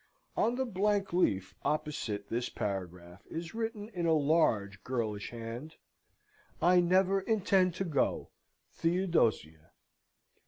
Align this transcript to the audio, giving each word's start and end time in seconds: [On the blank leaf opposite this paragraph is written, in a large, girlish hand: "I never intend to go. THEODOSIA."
[On 0.35 0.55
the 0.55 0.65
blank 0.65 1.13
leaf 1.13 1.53
opposite 1.63 2.27
this 2.27 2.49
paragraph 2.49 3.21
is 3.29 3.53
written, 3.53 3.87
in 3.89 4.07
a 4.07 4.13
large, 4.15 4.83
girlish 4.83 5.29
hand: 5.29 5.75
"I 6.59 6.79
never 6.79 7.21
intend 7.21 7.75
to 7.75 7.83
go. 7.83 8.31
THEODOSIA." 8.79 9.59